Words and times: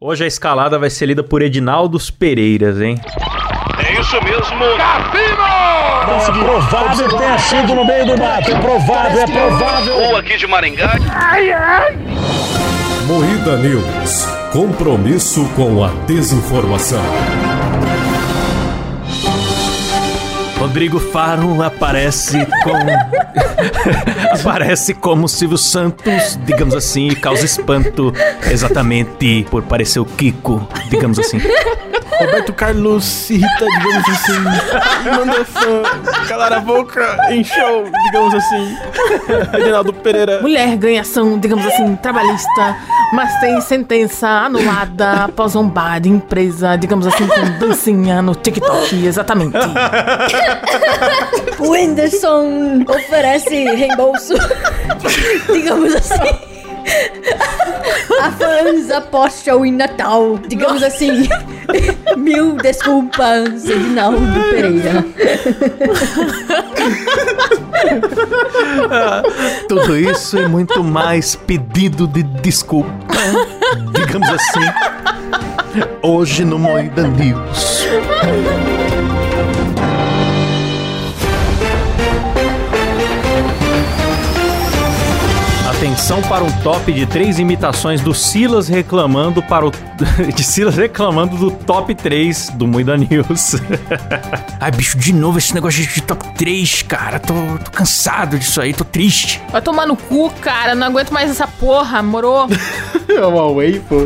Hoje 0.00 0.22
a 0.22 0.26
escalada 0.28 0.78
vai 0.78 0.90
ser 0.90 1.06
lida 1.06 1.24
por 1.24 1.42
Edinaldos 1.42 2.08
Pereiras, 2.08 2.80
hein? 2.80 3.00
É 3.84 4.00
isso 4.00 4.14
mesmo. 4.22 4.64
É 6.14 6.32
provável 6.32 7.08
que 7.08 7.16
tenha 7.16 7.38
sido 7.38 7.74
no 7.74 7.84
meio 7.84 8.06
do 8.06 8.16
mato. 8.16 8.48
É 8.48 8.60
provável, 8.60 9.20
é 9.22 9.26
provável. 9.26 9.94
Ou 9.96 10.16
aqui 10.16 10.36
de 10.36 10.46
Maringá. 10.46 10.92
Moída 13.06 13.56
News. 13.56 14.24
Compromisso 14.52 15.48
com 15.56 15.82
a 15.82 15.88
desinformação. 16.06 17.02
Rodrigo 20.68 21.00
Faro 21.00 21.62
aparece 21.62 22.46
com. 22.62 22.76
aparece 24.38 24.92
como 24.92 25.26
Silvio 25.26 25.56
Santos, 25.56 26.38
digamos 26.44 26.74
assim, 26.74 27.08
e 27.08 27.16
causa 27.16 27.42
espanto 27.42 28.12
exatamente 28.50 29.46
por 29.50 29.62
parecer 29.62 29.98
o 29.98 30.04
Kiko, 30.04 30.68
digamos 30.90 31.18
assim. 31.18 31.40
Roberto 32.18 32.52
Carlos 32.52 33.04
se 33.04 33.34
irrita, 33.34 33.64
digamos 33.78 34.08
assim. 34.08 35.10
Manda 35.16 35.44
fã, 35.44 35.82
calar 36.26 36.52
a 36.52 36.60
boca 36.60 37.16
em 37.30 37.44
show, 37.44 37.84
digamos 38.06 38.34
assim. 38.34 38.76
Reinaldo 39.52 39.92
Pereira. 39.92 40.42
Mulher 40.42 40.76
ganha 40.76 41.02
ação, 41.02 41.38
digamos 41.38 41.64
assim, 41.64 41.94
trabalhista, 41.96 42.76
mas 43.12 43.38
tem 43.38 43.60
sentença 43.60 44.28
anulada 44.28 45.24
após 45.24 45.52
zombar 45.52 46.00
de 46.00 46.08
empresa, 46.08 46.76
digamos 46.76 47.06
assim, 47.06 47.26
com 47.26 47.58
dancinha 47.58 48.20
no 48.20 48.34
TikTok, 48.34 49.06
exatamente. 49.06 49.56
O 51.58 51.70
Whindersson 51.70 52.84
oferece 52.88 53.64
reembolso, 53.74 54.34
digamos 55.52 55.94
assim. 55.94 56.38
A 58.20 58.30
fãs 58.32 59.42
show 59.44 59.64
em 59.64 59.72
Natal, 59.72 60.38
digamos 60.48 60.82
assim. 60.82 61.28
Mil 62.16 62.56
desculpas, 62.56 63.68
Edinaldo 63.68 64.40
Pereira. 64.50 65.04
Tudo 69.68 69.96
isso 69.96 70.38
e 70.38 70.48
muito 70.48 70.82
mais 70.82 71.36
pedido 71.36 72.06
de 72.06 72.22
desculpa, 72.22 72.90
digamos 73.94 74.28
assim, 74.30 74.60
hoje 76.02 76.44
no 76.44 76.58
Moída 76.58 77.02
News. 77.06 77.86
Atenção 86.08 86.22
para 86.26 86.42
um 86.42 86.50
top 86.62 86.90
de 86.90 87.04
três 87.04 87.38
imitações 87.38 88.00
do 88.00 88.14
Silas 88.14 88.66
reclamando 88.66 89.42
para 89.42 89.66
o. 89.66 89.70
de 90.34 90.42
Silas 90.42 90.74
reclamando 90.74 91.36
do 91.36 91.50
top 91.50 91.94
3 91.94 92.48
do 92.54 92.66
Moída 92.66 92.96
News. 92.96 93.56
Ai, 94.58 94.70
bicho, 94.70 94.96
de 94.96 95.12
novo 95.12 95.36
esse 95.36 95.52
negócio 95.52 95.86
de 95.86 96.00
top 96.00 96.26
3, 96.34 96.80
cara. 96.84 97.20
Tô, 97.20 97.34
tô 97.62 97.70
cansado 97.70 98.38
disso 98.38 98.58
aí, 98.58 98.72
tô 98.72 98.84
triste. 98.84 99.42
Vai 99.52 99.60
tomar 99.60 99.86
no 99.86 99.98
cu, 99.98 100.30
cara, 100.40 100.74
não 100.74 100.86
aguento 100.86 101.10
mais 101.10 101.30
essa 101.30 101.46
porra, 101.46 102.02
moro? 102.02 102.46
É 103.06 103.20
uma 103.20 103.42
Huawei, 103.42 103.80
pô. 103.80 103.96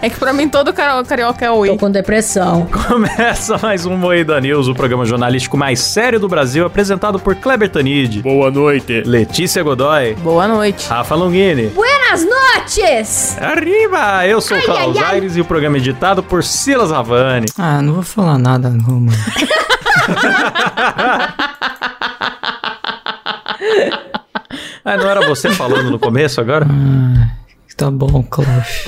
É 0.00 0.08
que 0.10 0.16
pra 0.18 0.32
mim 0.32 0.48
todo 0.48 0.72
cari- 0.72 1.04
carioca 1.06 1.44
é 1.44 1.48
Tô 1.48 1.54
oi. 1.56 1.76
com 1.78 1.90
depressão. 1.90 2.66
Começa 2.88 3.58
mais 3.58 3.86
um 3.86 3.96
Moída 3.96 4.40
News, 4.40 4.68
o 4.68 4.74
programa 4.74 5.04
jornalístico 5.04 5.56
mais 5.56 5.80
sério 5.80 6.20
do 6.20 6.28
Brasil, 6.28 6.66
apresentado 6.66 7.18
por 7.18 7.34
Kleber 7.36 7.68
Tanid, 7.70 8.20
Boa 8.22 8.50
noite. 8.50 9.02
Letícia 9.06 9.62
Godoy, 9.62 10.14
Boa 10.14 10.46
noite. 10.46 10.86
Rafa 10.88 11.14
Longini. 11.14 11.68
Buenas 11.68 12.24
noches! 12.24 13.36
Arriba! 13.40 14.26
Eu 14.26 14.40
sou 14.40 14.56
o 14.56 14.60
Ai, 14.60 14.66
Klaus 14.66 14.96
ai, 14.98 15.04
ai. 15.04 15.10
Aires 15.14 15.36
e 15.36 15.40
o 15.40 15.44
programa 15.44 15.76
é 15.76 15.80
editado 15.80 16.22
por 16.22 16.44
Silas 16.44 16.90
Ravani. 16.90 17.46
Ah, 17.58 17.80
não 17.82 17.94
vou 17.94 18.02
falar 18.02 18.38
nada 18.38 18.68
não, 18.70 19.00
mano. 19.00 19.12
Ah, 24.84 24.96
não 24.98 25.08
era 25.08 25.26
você 25.26 25.50
falando 25.50 25.90
no 25.90 25.98
começo 25.98 26.40
agora? 26.40 26.66
Tá 27.76 27.90
bom, 27.90 28.22
Klaus. 28.22 28.84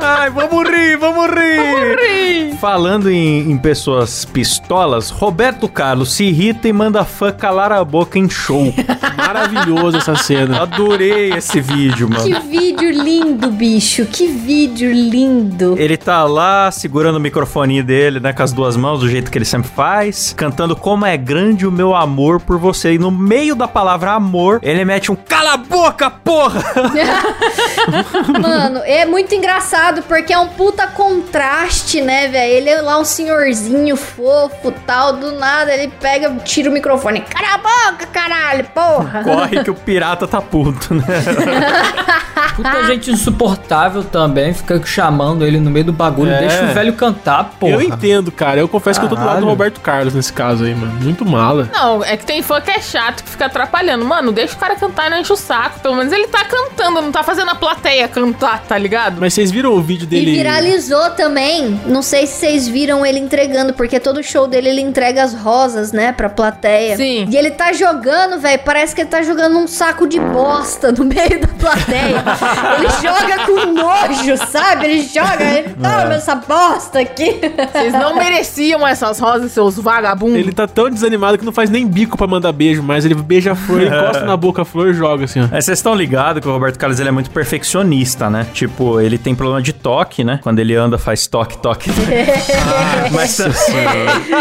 Ai, 0.00 0.30
vamos 0.30 0.66
rir, 0.66 0.96
vamos 0.96 1.26
rir! 1.28 2.56
Falando 2.58 3.10
em, 3.10 3.50
em 3.50 3.58
pessoas 3.58 4.24
pistolas, 4.24 5.10
Roberto 5.10 5.68
Carlos 5.68 6.14
se 6.14 6.24
irrita 6.24 6.66
e 6.66 6.72
manda 6.72 7.04
fã 7.04 7.30
calar 7.30 7.70
a 7.70 7.84
boca 7.84 8.18
em 8.18 8.28
show. 8.28 8.72
Maravilhoso 9.16 9.98
essa 9.98 10.16
cena. 10.16 10.62
Adorei 10.62 11.34
esse 11.34 11.60
vídeo, 11.60 12.08
mano. 12.08 12.24
Que 12.24 12.40
vídeo 12.48 12.90
lindo, 12.90 13.50
bicho. 13.50 14.06
Que 14.06 14.26
vídeo 14.26 14.90
lindo. 14.90 15.74
Ele 15.78 15.98
tá 15.98 16.24
lá 16.24 16.70
segurando 16.70 17.16
o 17.16 17.20
microfone 17.20 17.82
dele, 17.82 18.20
né, 18.20 18.32
com 18.32 18.42
as 18.42 18.52
duas 18.52 18.76
mãos, 18.76 19.00
do 19.00 19.08
jeito 19.08 19.30
que 19.30 19.36
ele 19.36 19.44
sempre 19.44 19.68
faz, 19.70 20.32
cantando 20.34 20.74
como 20.74 21.04
é 21.04 21.16
grande 21.16 21.66
o 21.66 21.72
meu 21.72 21.94
amor 21.94 22.40
por 22.40 22.58
você. 22.58 22.94
E 22.94 22.98
no 22.98 23.10
meio 23.10 23.54
da 23.54 23.68
palavra 23.68 24.12
amor, 24.12 24.60
ele 24.62 24.82
mete 24.84 25.12
um 25.12 25.16
cala 25.16 25.54
a 25.54 25.56
boca, 25.58 26.08
porra! 26.10 26.62
Mano, 28.40 28.80
é 28.84 29.04
muito 29.04 29.34
engraçado 29.34 29.73
porque 30.06 30.32
é 30.32 30.38
um 30.38 30.48
puta 30.48 30.86
contraste, 30.86 32.00
né, 32.00 32.28
velho? 32.28 32.52
Ele 32.52 32.70
é 32.70 32.80
lá 32.80 32.98
um 32.98 33.04
senhorzinho 33.04 33.96
fofo 33.96 34.72
tal, 34.86 35.14
do 35.14 35.32
nada 35.32 35.74
ele 35.74 35.92
pega, 36.00 36.30
tira 36.44 36.70
o 36.70 36.72
microfone. 36.72 37.20
Cala 37.22 37.54
a 37.54 37.58
boca, 37.58 38.06
caralho, 38.06 38.64
porra! 38.72 39.22
Corre 39.24 39.64
que 39.64 39.70
o 39.70 39.74
pirata 39.74 40.28
tá 40.28 40.40
puto, 40.40 40.94
né? 40.94 41.04
Puta 42.54 42.84
gente 42.86 43.10
insuportável 43.10 44.04
também, 44.04 44.54
fica 44.54 44.80
chamando 44.84 45.44
ele 45.44 45.58
no 45.58 45.70
meio 45.70 45.86
do 45.86 45.92
bagulho. 45.92 46.30
É. 46.30 46.38
Deixa 46.38 46.64
o 46.64 46.66
velho 46.68 46.92
cantar, 46.92 47.44
porra. 47.58 47.72
Eu 47.72 47.82
entendo, 47.82 48.30
cara. 48.30 48.60
Eu 48.60 48.68
confesso 48.68 49.00
que 49.00 49.06
eu 49.06 49.10
tô 49.10 49.16
do 49.16 49.20
lado 49.20 49.28
do 49.28 49.34
Caralho. 49.34 49.48
Roberto 49.48 49.80
Carlos 49.80 50.14
nesse 50.14 50.32
caso 50.32 50.64
aí, 50.64 50.74
mano. 50.74 50.92
Muito 51.00 51.24
mala. 51.26 51.68
Não, 51.72 52.04
é 52.04 52.16
que 52.16 52.24
tem 52.24 52.42
fã 52.42 52.60
que 52.60 52.70
é 52.70 52.80
chato, 52.80 53.24
que 53.24 53.30
fica 53.30 53.46
atrapalhando. 53.46 54.04
Mano, 54.04 54.30
deixa 54.30 54.54
o 54.54 54.58
cara 54.58 54.76
cantar 54.76 55.08
e 55.08 55.10
não 55.10 55.18
enche 55.18 55.32
o 55.32 55.36
saco. 55.36 55.80
Pelo 55.80 55.96
menos 55.96 56.12
ele 56.12 56.28
tá 56.28 56.44
cantando, 56.44 57.02
não 57.02 57.10
tá 57.10 57.24
fazendo 57.24 57.50
a 57.50 57.54
plateia 57.56 58.06
cantar, 58.06 58.62
tá 58.62 58.78
ligado? 58.78 59.16
Mas 59.20 59.34
vocês 59.34 59.50
viram 59.50 59.63
o 59.72 59.80
vídeo 59.80 60.04
E 60.04 60.06
dele? 60.06 60.32
viralizou 60.32 61.10
também. 61.10 61.80
Não 61.86 62.02
sei 62.02 62.26
se 62.26 62.34
vocês 62.40 62.68
viram 62.68 63.04
ele 63.04 63.18
entregando, 63.18 63.72
porque 63.72 63.98
todo 64.00 64.22
show 64.22 64.46
dele 64.46 64.68
ele 64.68 64.80
entrega 64.80 65.22
as 65.22 65.34
rosas, 65.34 65.92
né, 65.92 66.12
pra 66.12 66.28
plateia. 66.28 66.96
Sim. 66.96 67.26
E 67.30 67.36
ele 67.36 67.50
tá 67.50 67.72
jogando, 67.72 68.38
velho. 68.40 68.60
Parece 68.64 68.94
que 68.94 69.00
ele 69.02 69.08
tá 69.10 69.22
jogando 69.22 69.56
um 69.58 69.66
saco 69.66 70.06
de 70.06 70.18
bosta 70.20 70.92
no 70.92 71.04
meio 71.06 71.40
da 71.40 71.48
plateia. 71.48 72.24
ele 72.78 72.88
joga 73.02 73.46
com 73.46 73.72
nojo, 73.72 74.36
sabe? 74.50 74.84
Ele 74.86 75.02
joga, 75.02 75.44
ele 75.44 75.70
toma 75.74 76.14
essa 76.14 76.34
bosta 76.34 77.00
aqui. 77.00 77.40
Vocês 77.72 77.92
não 77.92 78.14
mereciam 78.16 78.86
essas 78.86 79.18
rosas, 79.18 79.52
seus 79.52 79.76
vagabundos. 79.76 80.36
Ele 80.38 80.52
tá 80.52 80.66
tão 80.66 80.90
desanimado 80.90 81.38
que 81.38 81.44
não 81.44 81.52
faz 81.52 81.70
nem 81.70 81.86
bico 81.86 82.16
pra 82.16 82.26
mandar 82.26 82.52
beijo, 82.52 82.82
mas 82.82 83.04
ele 83.04 83.14
beija 83.14 83.52
a 83.52 83.54
flor, 83.54 83.82
encosta 83.82 84.24
na 84.24 84.36
boca 84.36 84.62
a 84.62 84.64
flor 84.64 84.88
e 84.88 84.94
joga 84.94 85.24
assim, 85.24 85.40
ó. 85.40 85.48
Mas 85.50 85.64
vocês 85.64 85.78
estão 85.78 85.94
ligados 85.94 86.40
que 86.42 86.48
o 86.48 86.52
Roberto 86.52 86.78
Carlos 86.78 86.98
ele 87.00 87.08
é 87.08 87.12
muito 87.12 87.30
perfeccionista, 87.30 88.28
né? 88.30 88.46
Tipo, 88.52 89.00
ele 89.00 89.18
tem 89.18 89.34
problema 89.44 89.60
de 89.62 89.72
toque, 89.74 90.24
né? 90.24 90.40
Quando 90.42 90.58
ele 90.58 90.74
anda, 90.74 90.96
faz 90.96 91.26
toque, 91.26 91.58
toque. 91.58 91.90
mas 93.12 93.38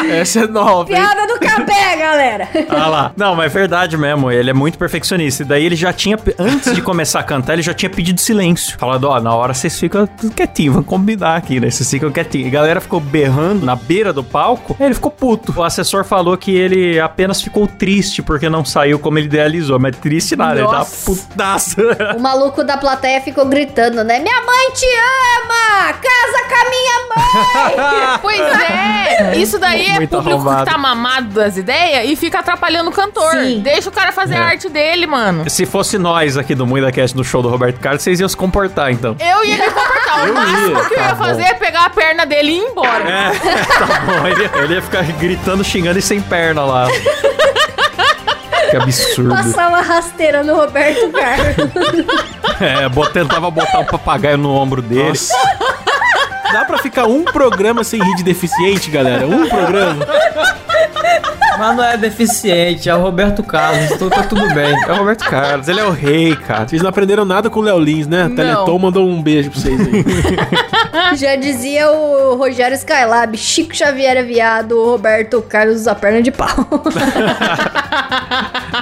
Essa 0.10 0.42
é 0.42 0.48
nova, 0.48 0.90
hein? 0.90 0.96
Piada 0.96 1.28
do 1.28 1.40
capé, 1.40 1.98
galera. 1.98 2.48
Ah 2.74 2.88
lá. 2.88 3.12
Não, 3.16 3.36
mas 3.36 3.48
é 3.48 3.50
verdade 3.50 3.98
mesmo. 3.98 4.32
Ele 4.32 4.50
é 4.50 4.54
muito 4.54 4.78
perfeccionista. 4.78 5.44
E 5.44 5.46
daí 5.46 5.66
ele 5.66 5.76
já 5.76 5.94
tinha, 5.94 6.18
antes 6.40 6.74
de 6.74 6.82
começar 6.82 7.20
a 7.20 7.24
cantar, 7.24 7.54
ele 7.54 7.62
já 7.62 7.74
tinha 7.74 7.90
pedido 7.90 8.20
silêncio. 8.20 8.78
Falando, 8.80 9.04
ó, 9.06 9.20
na 9.20 9.34
hora 9.36 9.54
vocês 9.54 9.80
ficam 9.80 10.08
quietinhos, 10.36 10.74
vamos 10.76 10.90
combinar 10.90 11.36
aqui, 11.36 11.60
né? 11.60 11.70
Vocês 11.70 11.90
ficam 11.90 12.12
quietinhos. 12.12 12.48
E 12.48 12.50
a 12.50 12.52
galera 12.52 12.82
ficou 12.82 13.00
berrando 13.00 13.66
na 13.66 13.76
beira 13.76 14.12
do 14.12 14.24
palco. 14.24 14.76
Aí 14.80 14.88
ele 14.88 14.96
ficou 14.96 15.12
puto. 15.12 15.54
O 15.56 15.64
assessor 15.64 16.04
falou 16.04 16.36
que 16.36 16.52
ele 16.56 17.00
apenas 17.00 17.42
ficou 17.42 17.68
triste 17.68 18.22
porque 18.22 18.50
não 18.50 18.66
saiu 18.66 18.98
como 18.98 19.20
ele 19.20 19.28
idealizou. 19.28 19.80
Mas 19.80 19.96
triste 19.98 20.36
nada, 20.36 20.56
ele 20.56 20.64
Nossa. 20.64 20.78
tava 20.78 20.90
putaço. 21.06 21.76
O 22.18 22.22
maluco 22.22 22.64
da 22.64 22.78
plateia 22.78 23.22
ficou 23.22 23.46
gritando, 23.46 24.04
né? 24.04 24.20
Minha 24.20 24.42
mãe 24.42 24.72
te 24.74 24.86
ama! 24.94 25.94
Casa 25.94 26.48
com 26.50 26.56
a 26.56 26.70
minha 26.70 27.00
mãe! 27.10 28.14
Pois 28.22 28.40
é, 28.40 29.36
isso 29.38 29.58
daí 29.60 29.86
é 29.88 29.94
Muito 29.96 30.10
público 30.10 30.36
arrombado. 30.38 30.66
que 30.66 30.72
tá 30.72 30.78
mamado 30.78 31.30
das 31.30 31.58
ideias 31.58 32.10
e 32.10 32.16
fica 32.16 32.40
atrapalhando 32.40 32.90
o 32.90 32.94
cantor. 32.94 33.32
Sim. 33.34 33.60
Deixa 33.60 33.90
o 33.90 33.92
cara 33.92 34.12
fazer 34.12 34.36
a 34.36 34.46
arte 34.46 34.70
dele, 34.70 35.06
mano. 35.08 35.50
Se 35.50 35.66
fosse 35.66 35.98
nós 35.98 36.38
aqui 36.38 36.54
do 36.56 36.66
Muida 36.66 36.92
Cast 36.92 37.18
no 37.18 37.24
show 37.24 37.42
do 37.42 37.50
Roberto 37.50 37.80
Carlos, 37.80 38.02
vocês 38.04 38.20
iam 38.20 38.30
se 38.30 38.38
comportar, 38.38 38.92
então. 38.92 39.16
Eu 39.20 39.44
ia 39.44 39.58
me 39.58 39.64
comportar. 39.72 40.30
O 40.30 40.34
máximo 40.34 40.86
que 40.88 40.94
eu 40.94 41.00
ia 41.00 41.16
fazer 41.16 41.44
é 41.44 41.54
pegar 41.56 41.86
a 41.86 41.90
perna 41.90 42.26
dele 42.26 42.52
e 42.52 42.58
ir 42.58 42.62
embora. 42.62 43.04
É, 43.10 43.32
tá 43.80 44.00
bom. 44.06 44.28
Ele, 44.28 44.50
ele 44.64 44.74
ia 44.76 44.82
ficar 44.82 45.04
gritando, 45.04 45.64
xingando 45.64 46.00
e 46.00 46.02
sem 46.02 46.22
perna 46.22 46.64
lá. 46.64 46.88
Que 48.78 48.84
absurdo. 48.84 49.30
Passar 49.36 49.70
uma 49.70 49.82
rasteira 49.82 50.44
no 50.44 50.56
Roberto 50.56 51.10
Carlos. 51.12 52.14
É, 52.60 52.88
bot- 52.88 53.12
tentava 53.12 53.50
botar 53.50 53.80
um 53.80 53.86
papagaio 53.86 54.38
no 54.38 54.54
ombro 54.54 54.82
dele. 54.82 55.10
Nossa. 55.10 55.34
Dá 56.54 56.64
pra 56.64 56.78
ficar 56.78 57.06
um 57.08 57.24
programa 57.24 57.84
sem 57.84 58.02
rir 58.02 58.16
de 58.16 58.24
deficiente, 58.24 58.92
galera? 58.92 59.26
Um 59.28 59.48
programa? 59.50 60.06
Mas 61.58 61.76
não 61.78 61.84
é 61.84 61.98
deficiente, 61.98 62.90
é 62.90 62.96
o 62.96 63.02
Roberto 63.02 63.42
Carlos, 63.44 63.92
então 63.92 64.10
tá 64.10 64.24
tudo 64.24 64.48
bem. 64.54 64.74
É 64.88 64.92
o 64.92 64.96
Roberto 64.98 65.24
Carlos, 65.26 65.68
ele 65.68 65.80
é 65.80 65.84
o 65.84 65.92
rei, 65.92 66.36
cara. 66.36 66.68
Vocês 66.68 66.82
não 66.82 66.90
aprenderam 66.90 67.26
nada 67.26 67.50
com 67.50 67.60
o 67.60 67.64
Léo 67.64 67.80
Lins, 67.80 68.08
né? 68.08 68.28
Não. 68.28 68.36
Teleton 68.36 68.78
mandou 68.80 69.08
um 69.08 69.22
beijo 69.22 69.50
pra 69.52 69.60
vocês 69.60 69.80
aí. 69.82 70.06
Já 71.16 71.36
dizia 71.36 71.92
o 71.92 72.36
Rogério 72.36 72.76
Skylab, 72.76 73.38
Chico 73.38 73.76
Xavier 73.76 74.18
é 74.18 74.24
viado, 74.24 74.78
o 74.78 74.92
Roberto 74.92 75.42
Carlos 75.42 75.82
usa 75.82 75.96
perna 75.96 76.22
de 76.22 76.32
pau. 76.32 76.50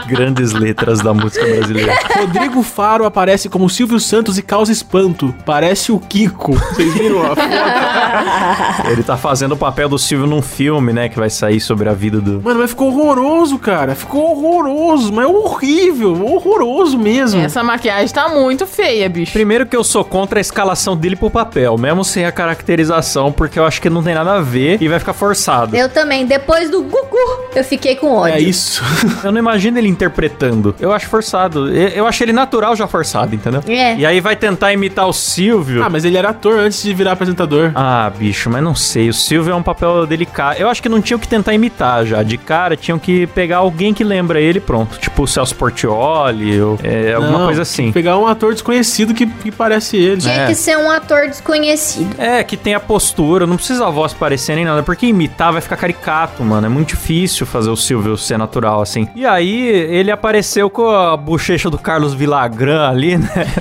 Grandes 0.07 0.53
letras 0.53 0.99
da 0.99 1.13
música 1.13 1.45
brasileira. 1.45 1.93
Rodrigo 2.17 2.63
Faro 2.63 3.05
aparece 3.05 3.49
como 3.49 3.69
Silvio 3.69 3.99
Santos 3.99 4.37
e 4.37 4.41
causa 4.41 4.71
espanto. 4.71 5.33
Parece 5.45 5.91
o 5.91 5.99
Kiko. 5.99 6.53
Vocês 6.53 6.93
viram 6.93 7.21
a 7.21 7.35
foto? 7.35 7.41
Ele 8.91 9.03
tá 9.03 9.17
fazendo 9.17 9.53
o 9.53 9.57
papel 9.57 9.89
do 9.89 9.97
Silvio 9.97 10.27
num 10.27 10.41
filme, 10.41 10.93
né? 10.93 11.09
Que 11.09 11.17
vai 11.17 11.29
sair 11.29 11.59
sobre 11.59 11.89
a 11.89 11.93
vida 11.93 12.19
do. 12.19 12.41
Mano, 12.41 12.59
mas 12.59 12.71
ficou 12.71 12.89
horroroso, 12.89 13.57
cara. 13.57 13.95
Ficou 13.95 14.31
horroroso, 14.31 15.11
mas 15.13 15.25
horrível. 15.25 16.25
Horroroso 16.25 16.97
mesmo. 16.97 17.41
Essa 17.41 17.63
maquiagem 17.63 18.13
tá 18.13 18.29
muito 18.29 18.65
feia, 18.65 19.09
bicho. 19.09 19.33
Primeiro 19.33 19.65
que 19.65 19.75
eu 19.75 19.83
sou 19.83 20.03
contra 20.03 20.39
a 20.39 20.41
escalação 20.41 20.95
dele 20.95 21.15
pro 21.15 21.29
papel, 21.29 21.77
mesmo 21.81 22.03
sem 22.05 22.25
a 22.25 22.31
caracterização, 22.31 23.31
porque 23.31 23.59
eu 23.59 23.65
acho 23.65 23.81
que 23.81 23.89
não 23.89 24.01
tem 24.03 24.13
nada 24.13 24.33
a 24.33 24.41
ver 24.41 24.77
e 24.81 24.87
vai 24.87 24.99
ficar 24.99 25.13
forçado. 25.13 25.75
Eu 25.75 25.89
também, 25.89 26.25
depois 26.25 26.69
do 26.69 26.81
Gugu, 26.83 27.17
eu 27.55 27.63
fiquei 27.63 27.95
com 27.95 28.13
ódio. 28.15 28.35
É 28.35 28.39
isso. 28.39 28.83
Eu 29.23 29.31
não 29.31 29.39
imagino 29.39 29.77
ele 29.77 29.87
interpretando. 29.87 30.73
Eu 30.79 30.91
acho 30.91 31.07
forçado. 31.07 31.69
Eu, 31.75 31.87
eu 31.89 32.07
acho 32.07 32.23
ele 32.23 32.33
natural 32.33 32.75
já 32.75 32.87
forçado, 32.87 33.35
entendeu? 33.35 33.61
É. 33.67 33.95
E 33.95 34.05
aí 34.05 34.19
vai 34.19 34.35
tentar 34.35 34.71
imitar 34.73 35.07
o 35.07 35.13
Silvio. 35.13 35.83
Ah, 35.83 35.89
mas 35.89 36.05
ele 36.05 36.17
era 36.17 36.29
ator 36.29 36.57
antes 36.59 36.81
de 36.81 36.93
virar 36.93 37.11
apresentador. 37.13 37.71
Ah, 37.75 38.11
bicho, 38.15 38.49
mas 38.49 38.63
não 38.63 38.73
sei. 38.75 39.09
O 39.09 39.13
Silvio 39.13 39.51
é 39.51 39.55
um 39.55 39.61
papel 39.63 40.05
delicado. 40.07 40.57
Eu 40.59 40.69
acho 40.69 40.81
que 40.81 40.89
não 40.89 41.01
tinham 41.01 41.19
que 41.19 41.27
tentar 41.27 41.53
imitar 41.53 42.05
já. 42.05 42.23
De 42.23 42.37
cara, 42.37 42.75
tinham 42.75 42.97
que 42.97 43.27
pegar 43.27 43.57
alguém 43.57 43.93
que 43.93 44.03
lembra 44.03 44.39
ele 44.39 44.59
pronto. 44.59 44.97
Tipo 44.97 45.23
o 45.23 45.27
Celso 45.27 45.55
Portioli, 45.55 46.61
ou 46.61 46.79
é, 46.83 47.13
alguma 47.13 47.39
Não, 47.39 47.45
coisa 47.45 47.63
tem 47.63 47.73
que 47.75 47.81
assim. 47.81 47.91
Pegar 47.91 48.17
um 48.17 48.27
ator 48.27 48.53
desconhecido 48.53 49.13
que, 49.13 49.25
que 49.27 49.51
parece 49.51 49.97
ele. 49.97 50.21
Tinha 50.21 50.33
É. 50.43 50.47
que 50.47 50.55
ser 50.55 50.77
um 50.77 50.89
ator 50.89 51.27
desconhecido. 51.27 51.70
É, 52.17 52.43
que 52.43 52.57
tem 52.57 52.73
a 52.73 52.79
postura, 52.79 53.45
não 53.47 53.55
precisa 53.55 53.85
a 53.87 53.89
voz 53.89 54.13
parecer 54.13 54.55
nem 54.55 54.65
nada, 54.65 54.83
porque 54.83 55.05
imitar 55.05 55.51
vai 55.51 55.61
ficar 55.61 55.77
caricato, 55.77 56.43
mano. 56.43 56.65
É 56.65 56.69
muito 56.69 56.89
difícil 56.89 57.45
fazer 57.45 57.69
o 57.69 57.75
Silvio 57.75 58.17
ser 58.17 58.37
natural, 58.37 58.81
assim. 58.81 59.07
E 59.15 59.25
aí, 59.25 59.67
ele 59.67 60.11
apareceu 60.11 60.69
com 60.69 60.89
a 60.89 61.15
bochecha 61.17 61.69
do 61.69 61.77
Carlos 61.77 62.13
Villagrán 62.13 62.89
ali, 62.89 63.17
né? 63.17 63.29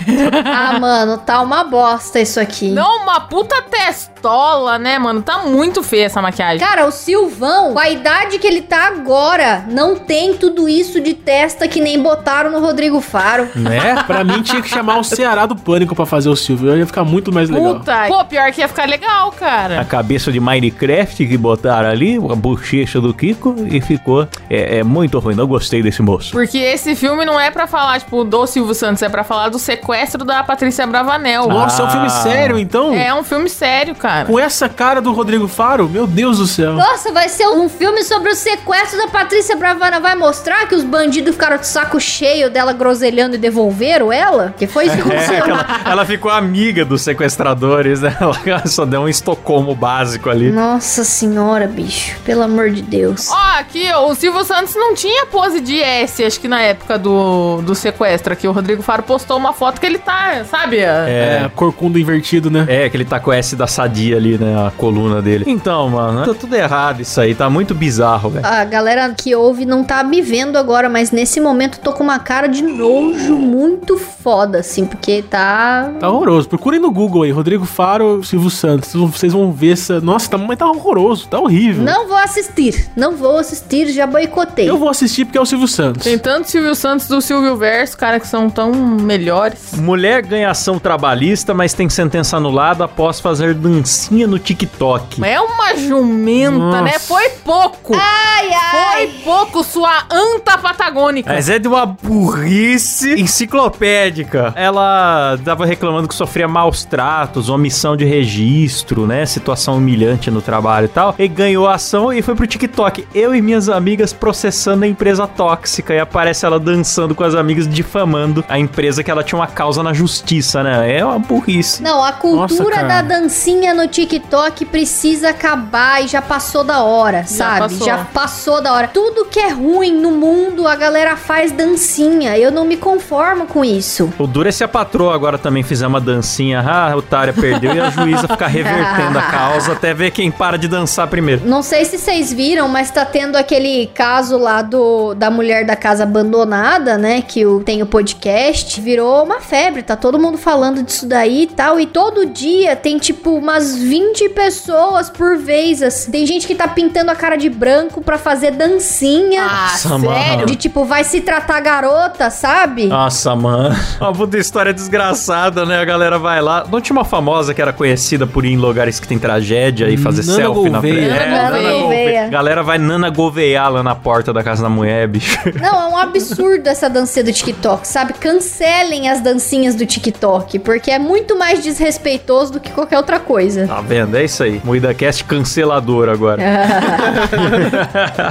Ah, 0.44 0.78
mano, 0.78 1.18
tá 1.18 1.40
uma 1.40 1.64
bosta 1.64 2.20
isso 2.20 2.38
aqui. 2.40 2.70
Não, 2.70 3.02
uma 3.02 3.20
puta 3.20 3.62
testola, 3.62 4.78
né, 4.78 4.98
mano? 4.98 5.22
Tá 5.22 5.38
muito 5.38 5.82
feia 5.82 6.06
essa 6.06 6.20
maquiagem. 6.20 6.58
Cara, 6.58 6.86
o 6.86 6.90
Silvão, 6.90 7.72
com 7.72 7.78
a 7.78 7.88
idade 7.88 8.38
que 8.38 8.46
ele 8.46 8.62
tá 8.62 8.88
agora, 8.88 9.64
não 9.70 9.96
tem 9.96 10.34
tudo 10.34 10.68
isso 10.68 11.00
de 11.00 11.14
testa 11.14 11.68
que 11.68 11.80
nem 11.80 12.00
botaram 12.00 12.50
no 12.50 12.60
Rodrigo 12.60 13.00
Faro. 13.00 13.48
né? 13.54 14.02
Pra 14.06 14.24
mim, 14.24 14.42
tinha 14.42 14.62
que 14.62 14.68
chamar 14.68 14.98
o 14.98 15.04
Ceará 15.04 15.46
do 15.46 15.56
Pânico 15.56 15.94
pra 15.94 16.06
fazer 16.06 16.28
o 16.28 16.36
Silvio. 16.36 16.76
Ia 16.76 16.86
ficar 16.86 17.04
muito 17.04 17.32
mais 17.32 17.48
legal. 17.50 17.76
Puta. 17.76 17.99
Pô, 18.08 18.24
pior 18.24 18.50
que 18.52 18.60
ia 18.60 18.68
ficar 18.68 18.88
legal, 18.88 19.28
A 19.28 19.32
cara. 19.32 19.84
cabeça 19.84 20.30
de 20.32 20.40
Minecraft 20.40 21.26
que 21.26 21.36
botaram 21.36 21.88
ali, 21.88 22.16
a 22.16 22.34
bochecha 22.34 23.00
do 23.00 23.12
Kiko, 23.14 23.54
e 23.70 23.80
ficou. 23.80 24.26
É, 24.48 24.78
é 24.78 24.82
muito 24.84 25.18
ruim, 25.18 25.34
não 25.34 25.46
gostei 25.46 25.82
desse 25.82 26.02
moço. 26.02 26.32
Porque 26.32 26.58
esse 26.58 26.94
filme 26.94 27.24
não 27.24 27.38
é 27.38 27.50
pra 27.50 27.66
falar, 27.66 27.98
tipo, 28.00 28.24
do 28.24 28.46
Silvio 28.46 28.74
Santos, 28.74 29.02
é 29.02 29.08
pra 29.08 29.24
falar 29.24 29.48
do 29.48 29.58
sequestro 29.58 30.24
da 30.24 30.42
Patrícia 30.42 30.86
Bravanel. 30.86 31.46
Nossa, 31.48 31.82
é 31.82 31.84
um 31.86 31.90
filme 31.90 32.06
Ah. 32.06 32.10
sério, 32.10 32.58
então? 32.58 32.94
É 32.94 33.12
um 33.14 33.22
filme 33.22 33.48
sério, 33.48 33.94
cara. 33.94 34.26
Com 34.26 34.38
essa 34.38 34.68
cara 34.68 35.00
do 35.00 35.12
Rodrigo 35.12 35.46
Faro? 35.48 35.88
Meu 35.88 36.06
Deus 36.06 36.38
do 36.38 36.46
céu. 36.46 36.72
Nossa, 36.74 37.12
vai 37.12 37.28
ser 37.28 37.46
um 37.48 37.68
filme 37.68 38.02
sobre 38.04 38.30
o 38.30 38.34
sequestro 38.34 38.98
da 38.98 39.08
Patrícia 39.08 39.56
Bravana. 39.56 40.00
Vai 40.00 40.14
mostrar 40.14 40.66
que 40.66 40.74
os 40.74 40.84
bandidos 40.84 41.34
ficaram 41.34 41.56
de 41.58 41.66
saco 41.66 42.00
cheio 42.00 42.50
dela 42.50 42.72
groselhando 42.72 43.34
e 43.34 43.38
devolveram 43.38 44.12
ela? 44.12 44.54
Que 44.58 44.66
foi 44.66 44.86
isso 44.86 44.96
que 44.96 45.02
É, 45.10 45.16
aconteceu. 45.16 45.44
que 45.44 45.50
ela, 45.50 45.66
ela 45.84 46.04
ficou 46.06 46.30
amiga 46.30 46.84
dos 46.84 47.02
sequestradores, 47.02 47.79
né? 48.00 48.16
Ela 48.44 48.66
só 48.66 48.84
deu 48.84 49.02
um 49.02 49.08
estocolmo 49.08 49.74
básico 49.74 50.28
ali. 50.28 50.50
Nossa 50.50 51.04
senhora, 51.04 51.66
bicho. 51.66 52.16
Pelo 52.24 52.42
amor 52.42 52.70
de 52.70 52.82
Deus. 52.82 53.28
Ó, 53.30 53.58
aqui, 53.58 53.90
ó, 53.92 54.10
o 54.10 54.14
Silvio 54.14 54.44
Santos 54.44 54.74
não 54.74 54.94
tinha 54.94 55.26
pose 55.26 55.60
de 55.60 55.80
S, 55.80 56.24
acho 56.24 56.40
que 56.40 56.48
na 56.48 56.60
época 56.60 56.98
do, 56.98 57.62
do 57.62 57.74
sequestro 57.74 58.32
aqui. 58.32 58.46
O 58.48 58.52
Rodrigo 58.52 58.82
Faro 58.82 59.02
postou 59.02 59.36
uma 59.36 59.52
foto 59.52 59.80
que 59.80 59.86
ele 59.86 59.98
tá, 59.98 60.44
sabe? 60.44 60.78
É, 60.78 61.50
corcunda 61.54 61.98
invertido, 61.98 62.50
né? 62.50 62.66
É, 62.68 62.88
que 62.88 62.96
ele 62.96 63.04
tá 63.04 63.20
com 63.20 63.30
o 63.30 63.32
S 63.32 63.54
da 63.56 63.66
sadia 63.66 64.16
ali, 64.16 64.38
né? 64.38 64.66
A 64.66 64.70
coluna 64.70 65.22
dele. 65.22 65.44
Então, 65.46 65.88
mano, 65.88 66.24
tá 66.24 66.34
tudo 66.34 66.54
errado 66.54 67.00
isso 67.02 67.20
aí. 67.20 67.34
Tá 67.34 67.48
muito 67.48 67.74
bizarro, 67.74 68.30
velho. 68.30 68.46
A 68.46 68.64
galera 68.64 69.12
que 69.16 69.34
ouve 69.34 69.64
não 69.64 69.84
tá 69.84 70.02
me 70.02 70.20
vendo 70.20 70.56
agora, 70.56 70.88
mas 70.88 71.10
nesse 71.10 71.40
momento 71.40 71.78
eu 71.78 71.82
tô 71.82 71.92
com 71.92 72.02
uma 72.02 72.18
cara 72.18 72.46
de 72.46 72.62
nojo 72.62 73.36
muito 73.36 73.96
foda, 73.96 74.58
assim, 74.58 74.84
porque 74.86 75.22
tá. 75.22 75.90
Tá 75.98 76.10
horroroso. 76.10 76.48
Procurem 76.48 76.80
no 76.80 76.90
Google 76.90 77.22
aí, 77.22 77.30
Rodrigo 77.30 77.64
Faro, 77.70 78.22
Silvio 78.24 78.50
Santos. 78.50 78.92
Vocês 78.92 79.32
vão- 79.32 79.50
ver 79.52 79.72
essa. 79.72 80.00
Nossa, 80.00 80.28
tá, 80.30 80.38
mas 80.38 80.58
tá 80.58 80.66
horroroso, 80.70 81.26
tá 81.28 81.38
horrível. 81.40 81.82
Não 81.82 82.06
vou 82.06 82.16
assistir, 82.16 82.90
não 82.96 83.16
vou 83.16 83.38
assistir, 83.38 83.88
já 83.92 84.06
boicotei. 84.06 84.68
Eu 84.68 84.78
vou 84.78 84.88
assistir 84.88 85.24
porque 85.24 85.38
é 85.38 85.40
o 85.40 85.46
Silvio 85.46 85.66
Santos. 85.68 86.04
Tem 86.04 86.18
tanto 86.18 86.48
Silvio 86.50 86.74
Santos 86.74 87.08
do 87.08 87.20
Silvio 87.20 87.56
Verso, 87.56 87.96
cara, 87.96 88.20
que 88.20 88.26
são 88.28 88.48
tão 88.50 88.72
melhores. 88.72 89.72
Mulher 89.76 90.22
ganha 90.22 90.50
ação 90.50 90.78
trabalhista, 90.78 91.52
mas 91.54 91.72
tem 91.74 91.88
sentença 91.88 92.36
anulada 92.36 92.84
após 92.84 93.18
fazer 93.20 93.54
dancinha 93.54 94.26
no 94.26 94.38
TikTok. 94.38 95.22
É 95.24 95.40
uma 95.40 95.74
jumenta, 95.76 96.58
Nossa. 96.58 96.82
né? 96.82 96.98
Foi 96.98 97.28
pouco. 97.44 97.94
Ai, 97.94 98.48
Foi 98.48 99.04
ai. 99.04 99.10
pouco, 99.24 99.62
sua 99.64 100.04
anta 100.10 100.56
patagônica. 100.58 101.32
Mas 101.32 101.48
é 101.48 101.58
de 101.58 101.68
uma 101.68 101.86
burrice 101.86 103.20
enciclopédica. 103.20 104.52
Ela 104.56 105.38
tava 105.44 105.64
reclamando 105.66 106.08
que 106.08 106.14
sofria 106.14 106.48
maus 106.48 106.84
tratos, 106.84 107.48
omissão 107.60 107.96
de 107.96 108.04
registro, 108.04 109.06
né? 109.06 109.24
Situação 109.24 109.76
humilhante 109.76 110.30
no 110.30 110.42
trabalho 110.42 110.86
e 110.86 110.88
tal. 110.88 111.14
E 111.18 111.28
ganhou 111.28 111.68
a 111.68 111.74
ação 111.74 112.12
e 112.12 112.22
foi 112.22 112.34
pro 112.34 112.46
TikTok. 112.46 113.06
Eu 113.14 113.34
e 113.34 113.40
minhas 113.40 113.68
amigas 113.68 114.12
processando 114.12 114.84
a 114.84 114.88
empresa 114.88 115.26
tóxica. 115.26 115.94
E 115.94 116.00
aparece 116.00 116.44
ela 116.44 116.58
dançando 116.58 117.14
com 117.14 117.22
as 117.22 117.34
amigas, 117.34 117.68
difamando 117.68 118.44
a 118.48 118.58
empresa 118.58 119.04
que 119.04 119.10
ela 119.10 119.22
tinha 119.22 119.38
uma 119.38 119.46
causa 119.46 119.82
na 119.82 119.92
justiça, 119.92 120.62
né? 120.62 120.98
É 120.98 121.04
uma 121.04 121.18
burrice. 121.18 121.82
Não, 121.82 122.02
a 122.02 122.12
cultura 122.12 122.76
cara. 122.76 122.88
da 122.88 123.02
dancinha 123.02 123.74
no 123.74 123.86
TikTok 123.86 124.64
precisa 124.64 125.30
acabar 125.30 126.02
e 126.02 126.08
já 126.08 126.22
passou 126.22 126.64
da 126.64 126.82
hora, 126.82 127.24
sabe? 127.26 127.60
passou. 127.60 127.86
Já 127.86 128.04
passou 128.12 128.62
da 128.62 128.72
hora. 128.72 128.88
Tudo 128.88 129.26
que 129.26 129.38
é 129.38 129.50
ruim 129.50 129.92
no 129.92 130.10
mundo, 130.12 130.66
a 130.66 130.74
galera 130.74 131.16
faz 131.16 131.52
dancinha. 131.52 132.38
Eu 132.38 132.50
não 132.50 132.64
me 132.64 132.76
conformo 132.76 133.46
com 133.46 133.64
isso. 133.64 134.12
O 134.18 134.26
duro 134.26 134.48
é 134.48 134.52
se 134.52 134.64
a 134.64 134.68
patroa 134.68 135.14
agora 135.14 135.38
também 135.38 135.62
fizer 135.62 135.86
uma 135.86 136.00
dancinha. 136.00 136.60
Ah, 136.60 136.92
a 136.92 136.96
otária 136.96 137.32
perdeu 137.32 137.49
e 137.62 137.80
a 137.80 137.90
juíza 137.90 138.28
ficar 138.28 138.46
revertendo 138.46 139.18
a 139.18 139.22
causa 139.22 139.72
até 139.72 139.92
ver 139.94 140.10
quem 140.10 140.30
para 140.30 140.56
de 140.56 140.68
dançar 140.68 141.06
primeiro. 141.08 141.42
Não 141.44 141.62
sei 141.62 141.84
se 141.84 141.98
vocês 141.98 142.32
viram, 142.32 142.68
mas 142.68 142.90
tá 142.90 143.04
tendo 143.04 143.36
aquele 143.36 143.86
caso 143.94 144.38
lá 144.38 144.62
do 144.62 145.14
da 145.14 145.30
mulher 145.30 145.64
da 145.64 145.76
casa 145.76 146.04
abandonada, 146.04 146.96
né? 146.98 147.22
Que 147.22 147.46
o, 147.46 147.60
tem 147.60 147.82
o 147.82 147.86
podcast. 147.86 148.80
Virou 148.80 149.24
uma 149.24 149.40
febre, 149.40 149.82
tá 149.82 149.96
todo 149.96 150.18
mundo 150.18 150.38
falando 150.38 150.82
disso 150.82 151.06
daí 151.06 151.42
e 151.42 151.46
tal. 151.46 151.80
E 151.80 151.86
todo 151.86 152.26
dia 152.26 152.76
tem 152.76 152.98
tipo 152.98 153.30
umas 153.30 153.76
20 153.76 154.28
pessoas 154.30 155.08
por 155.10 155.36
vez. 155.38 155.82
Assim. 155.82 156.10
Tem 156.10 156.26
gente 156.26 156.46
que 156.46 156.54
tá 156.54 156.68
pintando 156.68 157.10
a 157.10 157.14
cara 157.14 157.36
de 157.36 157.48
branco 157.48 158.00
pra 158.00 158.18
fazer 158.18 158.52
dancinha. 158.52 159.42
Ah, 159.42 159.70
Nossa, 159.72 159.98
sério? 159.98 160.46
De 160.46 160.56
tipo, 160.56 160.84
vai 160.84 161.04
se 161.04 161.20
tratar 161.20 161.60
garota, 161.60 162.30
sabe? 162.30 162.86
Nossa, 162.86 163.34
mano. 163.34 163.74
Uma 164.00 164.12
puta 164.12 164.38
história 164.38 164.72
desgraçada, 164.72 165.64
né? 165.64 165.78
A 165.80 165.84
galera 165.84 166.18
vai 166.18 166.40
lá. 166.40 166.64
Não 166.70 166.80
tinha 166.80 166.96
uma 166.96 167.04
famosa 167.04 167.39
que 167.54 167.60
era 167.62 167.72
conhecida 167.72 168.26
por 168.26 168.44
ir 168.44 168.52
em 168.52 168.56
lugares 168.56 169.00
que 169.00 169.08
tem 169.08 169.18
tragédia 169.18 169.88
e 169.88 169.96
fazer 169.96 170.24
Nana 170.26 170.36
selfie 170.36 170.70
na 170.70 170.78
Gouveia. 170.80 170.94
frente. 170.94 171.08
Nana 171.08 171.72
Gouveia. 171.72 171.89
Gouveia. 172.04 172.28
Galera 172.28 172.62
vai 172.62 172.78
Nana 172.78 173.10
Gouveia 173.10 173.68
lá 173.68 173.82
na 173.82 173.94
porta 173.94 174.32
da 174.32 174.42
casa 174.42 174.62
da 174.62 174.68
mulher, 174.68 175.06
bicho. 175.08 175.38
Não, 175.60 175.82
é 175.82 175.86
um 175.88 175.96
absurdo 175.96 176.66
essa 176.68 176.88
dancinha 176.88 177.24
do 177.24 177.32
TikTok, 177.32 177.86
sabe? 177.86 178.12
Cancelem 178.14 179.08
as 179.08 179.20
dancinhas 179.20 179.74
do 179.74 179.84
TikTok, 179.86 180.58
porque 180.60 180.90
é 180.90 180.98
muito 180.98 181.36
mais 181.38 181.62
desrespeitoso 181.62 182.52
do 182.54 182.60
que 182.60 182.70
qualquer 182.70 182.96
outra 182.96 183.18
coisa. 183.20 183.66
Tá 183.66 183.80
vendo? 183.80 184.16
É 184.16 184.24
isso 184.24 184.42
aí. 184.42 184.60
MuidaCast 184.64 185.24
cancelador 185.24 186.08
agora. 186.08 186.40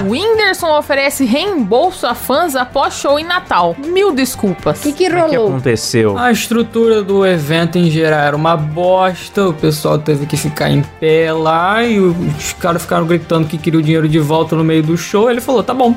O 0.05 0.11
Whindersson 0.11 0.77
oferece 0.77 1.25
reembolso 1.25 2.05
a 2.07 2.15
fãs 2.15 2.55
após 2.55 2.93
show 2.95 3.19
em 3.19 3.23
Natal. 3.23 3.75
Mil 3.77 4.11
desculpas. 4.13 4.79
O 4.79 4.83
que, 4.83 4.93
que 4.93 5.07
O 5.07 5.09
que 5.09 5.15
rolou? 5.35 5.47
aconteceu? 5.49 6.17
A 6.17 6.31
estrutura 6.31 7.01
do 7.03 7.25
evento 7.25 7.77
em 7.77 7.89
geral 7.89 8.19
era 8.19 8.35
uma 8.35 8.55
bosta, 8.55 9.47
o 9.47 9.53
pessoal 9.53 9.97
teve 9.97 10.25
que 10.25 10.37
ficar 10.37 10.69
em 10.69 10.81
pé 10.99 11.31
lá 11.33 11.83
e 11.83 11.99
os 11.99 12.53
caras 12.53 12.81
ficaram 12.81 13.05
gritando 13.05 13.47
que 13.47 13.57
queria 13.59 13.79
o 13.79 13.83
dinheiro 13.83 14.07
de 14.07 14.19
volta 14.19 14.55
no 14.55 14.63
meio 14.63 14.81
do 14.81 14.97
show. 14.97 15.29
Ele 15.29 15.41
falou: 15.41 15.63
tá 15.63 15.73
bom. 15.73 15.95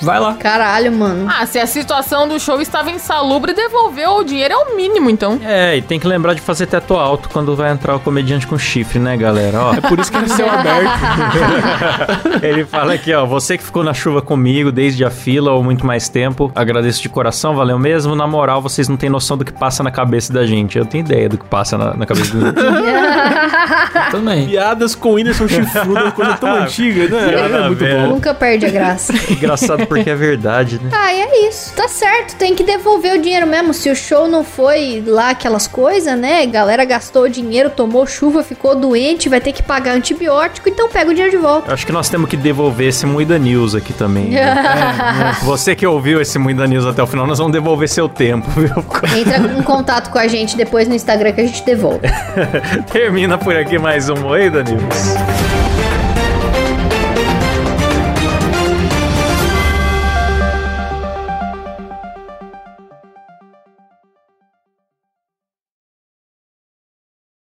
Vai 0.00 0.20
lá. 0.20 0.34
Caralho, 0.34 0.92
mano. 0.92 1.26
Ah, 1.28 1.44
se 1.46 1.58
a 1.58 1.66
situação 1.66 2.28
do 2.28 2.38
show 2.38 2.60
estava 2.60 2.90
insalubre, 2.90 3.52
devolver 3.54 4.08
o 4.08 4.22
dinheiro 4.24 4.54
é 4.54 4.56
o 4.56 4.76
mínimo, 4.76 5.08
então. 5.10 5.38
É, 5.44 5.76
e 5.76 5.82
tem 5.82 5.98
que 5.98 6.06
lembrar 6.06 6.34
de 6.34 6.40
fazer 6.40 6.66
teto 6.66 6.94
alto 6.94 7.28
quando 7.28 7.54
vai 7.56 7.70
entrar 7.72 7.96
o 7.96 8.00
comediante 8.00 8.46
com 8.46 8.58
chifre, 8.58 8.98
né, 8.98 9.16
galera? 9.16 9.60
Ó, 9.60 9.74
É 9.74 9.80
por 9.80 9.98
isso 9.98 10.10
que 10.10 10.16
era 10.16 10.28
céu 10.28 10.48
aberto. 10.50 10.90
ele 12.42 12.64
fala 12.64 12.94
aqui, 12.94 13.12
ó, 13.14 13.24
você 13.26 13.56
que 13.56 13.64
ficou 13.64 13.82
na 13.82 13.94
chuva 13.94 14.20
comigo 14.22 14.70
desde 14.70 15.04
a 15.04 15.10
fila 15.10 15.52
ou 15.52 15.62
muito 15.62 15.86
mais 15.86 16.08
tempo, 16.08 16.50
agradeço 16.54 17.02
de 17.02 17.08
coração, 17.08 17.54
valeu 17.54 17.78
mesmo. 17.78 18.14
Na 18.14 18.26
moral, 18.26 18.60
vocês 18.60 18.88
não 18.88 18.96
têm 18.96 19.08
noção 19.10 19.36
do 19.36 19.44
que 19.44 19.52
passa 19.52 19.82
na 19.82 19.90
cabeça 19.90 20.32
da 20.32 20.46
gente. 20.46 20.78
Eu 20.78 20.84
tenho 20.84 21.04
ideia 21.04 21.28
do 21.28 21.38
que 21.38 21.44
passa 21.46 21.76
na, 21.78 21.94
na 21.94 22.06
cabeça 22.06 22.36
da 22.36 22.46
gente. 22.50 24.10
Também. 24.10 24.46
Piadas 24.48 24.94
com 24.94 25.10
o 25.10 25.14
Whindersson 25.14 25.48
chifrudo 25.48 25.98
é 25.98 26.02
uma 26.02 26.12
coisa 26.12 26.34
tão 26.34 26.54
antiga, 26.62 27.08
né? 27.08 27.34
É 27.34 27.58
a 27.64 27.66
muito 27.66 27.84
bom. 27.84 28.06
Nunca 28.08 28.34
perde 28.34 28.66
a 28.66 28.70
graça. 28.70 29.12
Engraçado 29.30 29.85
porque 29.86 30.10
é 30.10 30.14
verdade, 30.14 30.80
né? 30.82 30.90
Ah, 30.92 31.12
e 31.12 31.20
é 31.20 31.48
isso. 31.48 31.74
Tá 31.74 31.88
certo, 31.88 32.36
tem 32.36 32.54
que 32.54 32.62
devolver 32.64 33.14
o 33.14 33.22
dinheiro 33.22 33.46
mesmo. 33.46 33.72
Se 33.72 33.90
o 33.90 33.96
show 33.96 34.28
não 34.28 34.44
foi 34.44 35.02
lá 35.06 35.30
aquelas 35.30 35.66
coisas, 35.66 36.18
né? 36.18 36.44
Galera 36.46 36.84
gastou 36.84 37.24
o 37.24 37.28
dinheiro, 37.28 37.70
tomou 37.70 38.06
chuva, 38.06 38.42
ficou 38.42 38.74
doente, 38.74 39.28
vai 39.28 39.40
ter 39.40 39.52
que 39.52 39.62
pagar 39.62 39.92
antibiótico, 39.92 40.68
então 40.68 40.88
pega 40.88 41.10
o 41.10 41.14
dinheiro 41.14 41.30
de 41.30 41.42
volta. 41.42 41.70
Eu 41.70 41.74
acho 41.74 41.86
que 41.86 41.92
nós 41.92 42.08
temos 42.08 42.28
que 42.28 42.36
devolver 42.36 42.88
esse 42.88 43.06
Muida 43.06 43.38
News 43.38 43.74
aqui 43.74 43.92
também. 43.92 44.30
viu? 44.30 44.38
Você 45.42 45.74
que 45.74 45.86
ouviu 45.86 46.20
esse 46.20 46.38
Muida 46.38 46.66
News 46.66 46.86
até 46.86 47.02
o 47.02 47.06
final, 47.06 47.26
nós 47.26 47.38
vamos 47.38 47.52
devolver 47.52 47.88
seu 47.88 48.08
tempo, 48.08 48.48
viu? 48.50 48.74
Entra 49.16 49.38
em 49.58 49.62
contato 49.62 50.10
com 50.10 50.18
a 50.18 50.26
gente 50.26 50.56
depois 50.56 50.88
no 50.88 50.94
Instagram 50.94 51.32
que 51.32 51.40
a 51.40 51.46
gente 51.46 51.64
devolve. 51.64 52.00
Termina 52.92 53.38
por 53.38 53.56
aqui 53.56 53.78
mais 53.78 54.08
um 54.08 54.16
Moeda 54.16 54.62
News. 54.62 55.35